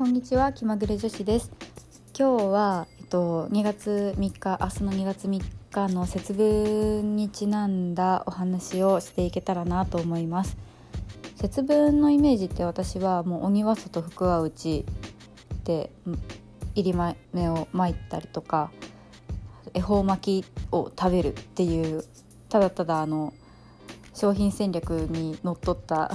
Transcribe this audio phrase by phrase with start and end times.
[0.00, 1.52] こんにちは気まぐれ女子です。
[2.18, 10.56] 今日はえっと2月3日明日の2月3日の節分にちなんだお話をしていけたらなと思います。
[11.36, 14.86] 節分のイメージって私はもう鬼は外福は内
[15.64, 15.90] で
[16.74, 17.14] 入り豆
[17.50, 18.72] を巻いたりとか
[19.74, 22.06] 恵方巻きを食べるっていう
[22.48, 23.34] ただただあの
[24.14, 26.10] 商品戦略にのっとった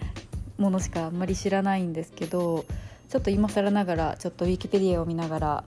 [0.56, 2.64] ものしかあんまり知らないんですけど
[3.08, 5.64] ちょっと今更ながらちょっとウィキペディアを見ながら、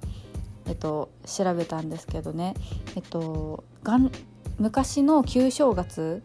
[0.67, 2.53] えっと、調べたんですけどね、
[2.95, 4.11] えっと、がん
[4.59, 6.21] 昔の旧正月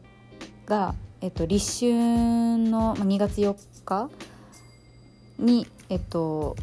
[0.66, 4.10] が、えっと、立春の2月4日
[5.38, 6.54] に、えっと、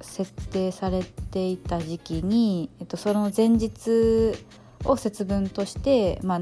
[0.00, 4.32] 設定されていた時期に、えっと、その前日
[4.84, 6.40] を節分として、まあ、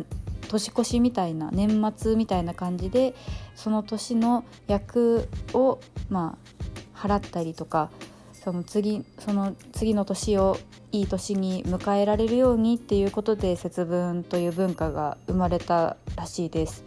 [0.49, 3.15] 年越しみたいな年末みたいな感じで
[3.55, 6.58] その年の役をまあ
[6.99, 7.91] 払ったりとか
[8.33, 10.59] その次その次の年を
[10.91, 16.83] いい年に迎えられるようにっていうことで節分という文化が生まれたらしいです。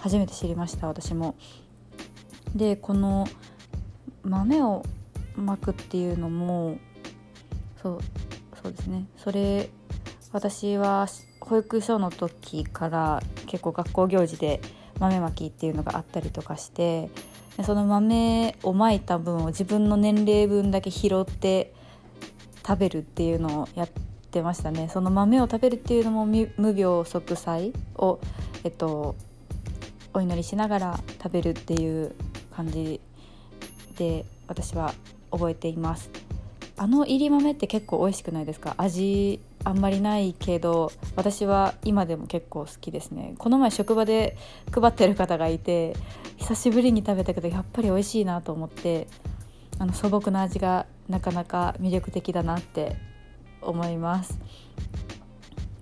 [0.00, 1.34] 初めて知りました私も。
[2.54, 3.26] でこの
[4.22, 4.84] 豆を
[5.36, 6.78] まくっていうのも
[7.80, 7.98] そう
[8.62, 9.06] そうですね。
[9.16, 9.70] それ
[10.32, 11.06] 私は
[11.40, 14.60] 保育所の時から結構学校行事で
[15.00, 17.10] 豆まきっていうのがあったりとかして
[17.64, 21.72] その豆をまいた分を自分の年齢分だけ拾って
[22.66, 23.88] 食べるっていうのをやっ
[24.30, 24.88] てましたね。
[24.92, 28.20] その豆を食べるっていうのも無病息災を、
[28.62, 29.16] えっと、
[30.12, 32.14] お祈りしながら食べるっていう
[32.54, 33.00] 感じ
[33.96, 34.92] で私は
[35.30, 36.10] 覚えています。
[36.76, 38.74] あの入り豆って結構美味しくないですか？
[38.76, 43.34] 味あんまりないけど私は今でも結構好きですね。
[43.36, 44.38] この前職場で
[44.72, 45.94] 配ってる方がいて
[46.38, 49.08] 久しぶりに食べたけどやっぱり美味しいなと思って
[49.78, 52.96] あの素朴な味がなかなか魅力的だなって
[53.60, 54.38] 思います。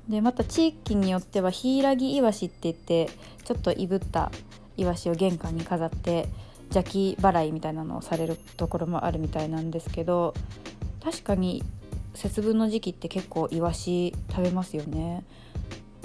[0.08, 3.08] でまた地域によっては柊イワシって言って
[3.44, 4.32] ちょっといぶった
[4.76, 6.28] イワシを玄関に飾って
[6.74, 10.34] 邪気払いみたいなのをされるところもあるみたいなんですけど
[11.04, 11.62] 確かに
[12.16, 15.24] 節分の時期って結構イワシ食べますよね。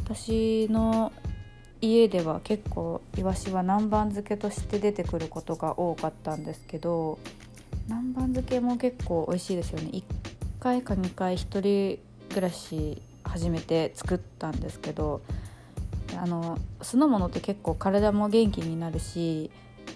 [0.04, 1.12] 私の
[1.80, 7.18] 家では結構イワシは南蛮漬けとして出てくることが多かったんですけど
[7.88, 9.90] 南蛮漬けも結構美味しいですよね。
[9.92, 10.04] 1
[10.60, 15.22] 回か2回1人暮らし始めて作ったんですけど
[16.18, 19.50] あの酢の物って結構体も元気になるし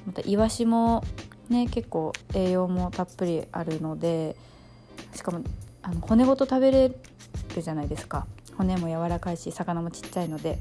[0.06, 1.04] またイワシも
[1.50, 4.36] ね結構栄養もたっぷりあるので
[5.14, 5.42] しかも
[5.86, 8.26] あの骨ごと食べれるじゃないですか。
[8.58, 10.58] 骨も柔らかいし魚もちっちゃいので。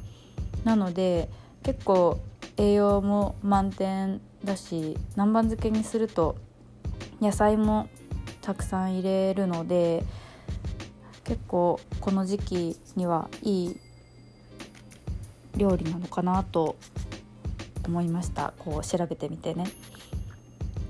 [0.64, 1.30] なので
[1.62, 2.18] 結構
[2.58, 6.36] 栄養も満点だし南蛮漬けにすると
[7.20, 7.88] 野菜も
[8.42, 10.04] たくさん入れるので
[11.24, 13.80] 結構この時期にはいい
[15.56, 16.76] 料理なのかなと
[17.86, 18.52] 思いました。
[18.58, 19.64] こう調べてみてね。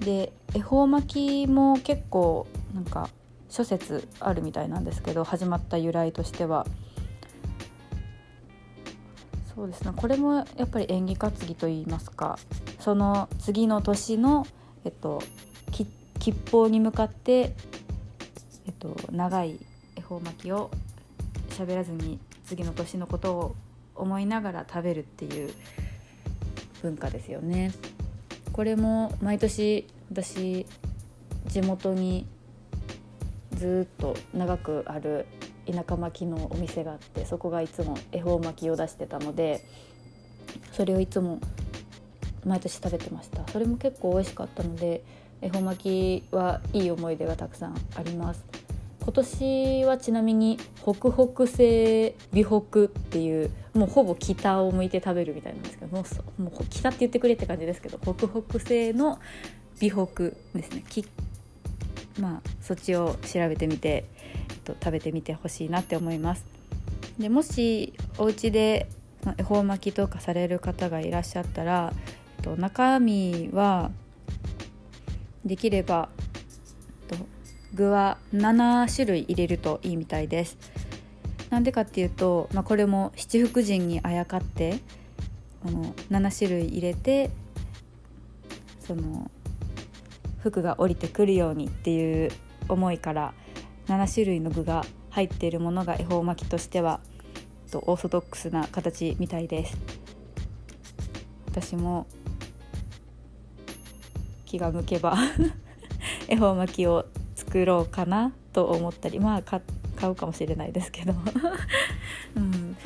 [0.00, 3.08] で恵方巻きも結構なんか
[3.54, 6.66] 諸説あるみたいなんですけど始まった由来としては。
[9.54, 9.92] そうですね。
[9.94, 12.36] これもやっぱり縁起担ぎといいますか。
[12.80, 14.44] その次の年の、
[14.84, 15.22] えっと、
[15.70, 17.54] 吉報に向かって、
[18.66, 19.60] えっと、長い
[19.94, 20.72] 恵方巻きを
[21.50, 23.56] 喋らずに次の年のことを
[23.94, 25.52] 思いながら食べるっていう
[26.82, 27.70] 文化ですよね。
[28.52, 30.66] これも毎年私
[31.46, 32.26] 地元に
[33.54, 35.26] ずっと長くある
[35.66, 39.64] 田舎巻きのお店があってそこがいつも恵方巻きを出してたので
[40.72, 41.40] それをいつも
[42.44, 43.46] 毎年食べてました。
[43.48, 45.02] それも結構美味しかったので
[45.40, 48.44] 恵方巻きはいい思い出がたくさんあります。
[49.00, 56.04] 今年はちなみに北北西美北っていうもうほぼ北を向いて食べるみたいなんですけども
[56.38, 59.18] うもう北って言ってくれって感じですけど北北西の
[59.78, 60.06] 美北
[60.54, 60.84] ですね。
[62.18, 64.04] まあそっちを調べてみて、
[64.50, 66.44] えっと、食べてみてほしいなって思います。
[67.18, 68.88] でもしお家で
[69.38, 71.92] 恵方巻きとかされる方がいらっしゃったら、
[72.38, 73.90] えっと、中身は
[75.44, 76.08] できれば、
[77.10, 77.26] えっと、
[77.74, 80.58] 具は7種類入れるといいみたいです。
[81.50, 84.80] なんでかっていうと、まあ、これも七福神にあやかって
[85.62, 87.30] この7種類入れて
[88.80, 89.30] その
[90.44, 92.30] 服が降りてくるようにっていう
[92.68, 93.32] 思いから
[93.86, 97.00] 7種類の具が入っているものが恵方巻きとしては
[97.72, 99.76] オーソドックスな形みたいです。
[101.46, 102.06] 私も
[104.44, 105.16] 気が向けば
[106.28, 109.60] 恵方巻きを作ろうかなと思ったりまあ買
[110.08, 111.14] うかもしれないですけど、
[112.36, 112.76] うん、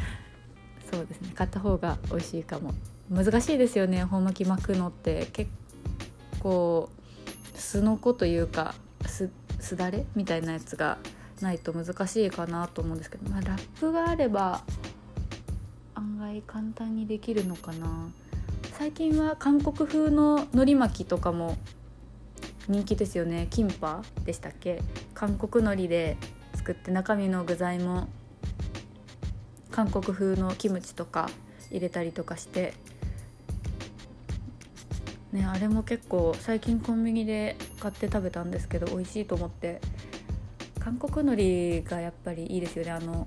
[0.91, 1.33] そうですね。
[1.35, 2.73] 買った方が美味しいかも。
[3.11, 5.27] 難しいですよね恵方巻き巻くのって。
[5.33, 5.51] 結
[6.41, 6.89] 構
[7.59, 8.75] すのこというか
[9.07, 10.99] すすだれみたいなやつが
[11.41, 14.63] ないと難しいかなと思うんですけど、まあ、ラップがあれば
[15.95, 18.09] 案外簡単にできるのかな。
[18.79, 21.57] 最近は韓国風の海苔巻きとかも
[22.69, 23.49] 人気ですよね。
[23.51, 24.81] キンパでしたっけ？
[25.15, 26.17] 韓国海苔で
[26.55, 28.09] 作って中身の具材も
[29.71, 31.29] 韓国風のキムチとか
[31.71, 32.75] 入れたりとかして
[35.33, 39.81] ねあれも結構最近コンビニで買って食べたんですけど美味しいと思って。
[40.89, 42.93] 韓国海苔がやっぱりいいですよね。
[42.93, 43.27] あの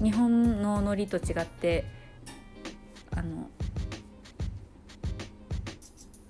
[0.00, 1.84] 日本の海苔と違って
[3.10, 3.50] あの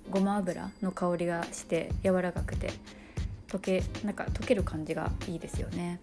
[0.09, 2.71] ごま油の香りがして柔らかくて
[3.47, 5.99] 溶けなんか溶ける感じがいいですよね。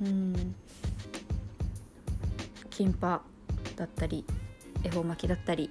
[0.00, 0.54] うん。
[2.70, 3.22] キンパ
[3.74, 4.24] だったり
[4.84, 5.70] 恵方巻きだったり。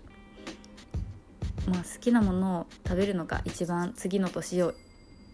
[1.67, 4.73] まあ好きなものを食べるのが一番次の年を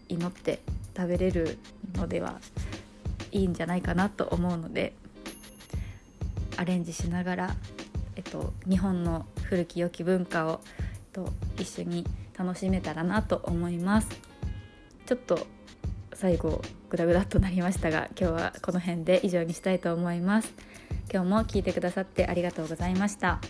[0.08, 0.60] 祈って
[0.96, 1.58] 食べれる
[1.94, 2.40] のでは
[3.30, 4.94] いいんじゃないかなと思うので
[6.56, 7.56] アレンジしながら、
[8.16, 10.60] えっと、日本の古き良き文化を
[11.12, 12.06] と一緒に
[12.38, 14.08] 楽しめたらなと思います。
[15.06, 15.46] ちょっと
[16.14, 20.52] 最後グダグダとなりましたが今日はこの辺で以上にしたいと思います。
[21.12, 23.40] 今日も聞いてくださってありがとうございました。